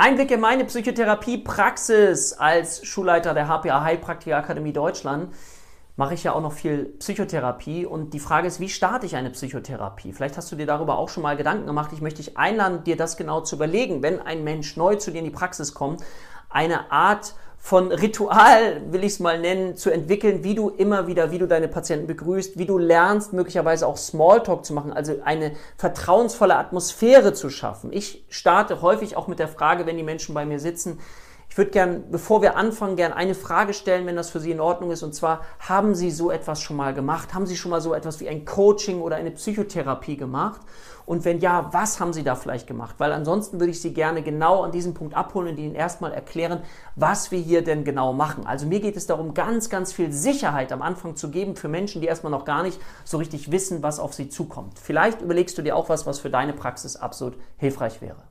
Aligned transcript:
Einblick 0.00 0.30
in 0.30 0.40
meine 0.40 0.64
Psychotherapie-Praxis 0.64 2.32
als 2.32 2.86
Schulleiter 2.86 3.34
der 3.34 3.48
HPA 3.48 3.82
Heilpraktiker 3.82 4.38
Akademie 4.38 4.72
Deutschland 4.72 5.34
mache 5.96 6.14
ich 6.14 6.24
ja 6.24 6.32
auch 6.32 6.40
noch 6.40 6.54
viel 6.54 6.86
Psychotherapie 7.00 7.84
und 7.84 8.14
die 8.14 8.18
Frage 8.18 8.46
ist, 8.46 8.60
wie 8.60 8.70
starte 8.70 9.04
ich 9.04 9.14
eine 9.14 9.28
Psychotherapie? 9.28 10.14
Vielleicht 10.14 10.38
hast 10.38 10.50
du 10.50 10.56
dir 10.56 10.64
darüber 10.64 10.96
auch 10.96 11.10
schon 11.10 11.22
mal 11.22 11.36
Gedanken 11.36 11.66
gemacht. 11.66 11.90
Ich 11.92 12.00
möchte 12.00 12.22
dich 12.22 12.38
einladen, 12.38 12.82
dir 12.82 12.96
das 12.96 13.18
genau 13.18 13.42
zu 13.42 13.56
überlegen, 13.56 14.02
wenn 14.02 14.22
ein 14.22 14.42
Mensch 14.42 14.74
neu 14.78 14.94
zu 14.94 15.10
dir 15.10 15.18
in 15.18 15.26
die 15.26 15.30
Praxis 15.30 15.74
kommt, 15.74 16.02
eine 16.48 16.90
Art 16.90 17.34
von 17.62 17.92
Ritual, 17.92 18.80
will 18.90 19.04
ich 19.04 19.12
es 19.12 19.20
mal 19.20 19.38
nennen, 19.38 19.76
zu 19.76 19.90
entwickeln, 19.90 20.42
wie 20.42 20.54
du 20.54 20.70
immer 20.70 21.06
wieder, 21.06 21.30
wie 21.30 21.38
du 21.38 21.46
deine 21.46 21.68
Patienten 21.68 22.06
begrüßt, 22.06 22.58
wie 22.58 22.64
du 22.64 22.78
lernst, 22.78 23.34
möglicherweise 23.34 23.86
auch 23.86 23.98
Smalltalk 23.98 24.64
zu 24.64 24.72
machen, 24.72 24.92
also 24.92 25.16
eine 25.24 25.52
vertrauensvolle 25.76 26.56
Atmosphäre 26.56 27.34
zu 27.34 27.50
schaffen. 27.50 27.92
Ich 27.92 28.24
starte 28.30 28.80
häufig 28.80 29.16
auch 29.16 29.28
mit 29.28 29.38
der 29.38 29.46
Frage, 29.46 29.84
wenn 29.84 29.98
die 29.98 30.02
Menschen 30.02 30.34
bei 30.34 30.46
mir 30.46 30.58
sitzen, 30.58 30.98
ich 31.50 31.58
würde 31.58 31.72
gern, 31.72 32.04
bevor 32.12 32.42
wir 32.42 32.56
anfangen, 32.56 32.94
gern 32.94 33.12
eine 33.12 33.34
Frage 33.34 33.74
stellen, 33.74 34.06
wenn 34.06 34.14
das 34.14 34.30
für 34.30 34.38
Sie 34.38 34.52
in 34.52 34.60
Ordnung 34.60 34.92
ist. 34.92 35.02
Und 35.02 35.16
zwar, 35.16 35.40
haben 35.58 35.96
Sie 35.96 36.12
so 36.12 36.30
etwas 36.30 36.62
schon 36.62 36.76
mal 36.76 36.94
gemacht? 36.94 37.34
Haben 37.34 37.44
Sie 37.44 37.56
schon 37.56 37.72
mal 37.72 37.80
so 37.80 37.92
etwas 37.92 38.20
wie 38.20 38.28
ein 38.28 38.44
Coaching 38.44 39.00
oder 39.00 39.16
eine 39.16 39.32
Psychotherapie 39.32 40.16
gemacht? 40.16 40.60
Und 41.06 41.24
wenn 41.24 41.40
ja, 41.40 41.68
was 41.72 41.98
haben 41.98 42.12
Sie 42.12 42.22
da 42.22 42.36
vielleicht 42.36 42.68
gemacht? 42.68 42.94
Weil 42.98 43.12
ansonsten 43.12 43.58
würde 43.58 43.72
ich 43.72 43.82
Sie 43.82 43.92
gerne 43.92 44.22
genau 44.22 44.62
an 44.62 44.70
diesem 44.70 44.94
Punkt 44.94 45.16
abholen 45.16 45.48
und 45.48 45.58
Ihnen 45.58 45.74
erstmal 45.74 46.12
erklären, 46.12 46.62
was 46.94 47.32
wir 47.32 47.40
hier 47.40 47.64
denn 47.64 47.82
genau 47.82 48.12
machen. 48.12 48.46
Also 48.46 48.64
mir 48.66 48.78
geht 48.78 48.96
es 48.96 49.08
darum, 49.08 49.34
ganz, 49.34 49.68
ganz 49.68 49.92
viel 49.92 50.12
Sicherheit 50.12 50.70
am 50.70 50.82
Anfang 50.82 51.16
zu 51.16 51.32
geben 51.32 51.56
für 51.56 51.66
Menschen, 51.66 52.00
die 52.00 52.06
erstmal 52.06 52.30
noch 52.30 52.44
gar 52.44 52.62
nicht 52.62 52.80
so 53.02 53.18
richtig 53.18 53.50
wissen, 53.50 53.82
was 53.82 53.98
auf 53.98 54.14
sie 54.14 54.28
zukommt. 54.28 54.78
Vielleicht 54.78 55.20
überlegst 55.20 55.58
du 55.58 55.62
dir 55.62 55.74
auch 55.74 55.88
was, 55.88 56.06
was 56.06 56.20
für 56.20 56.30
deine 56.30 56.52
Praxis 56.52 56.94
absolut 56.94 57.36
hilfreich 57.56 58.00
wäre. 58.00 58.29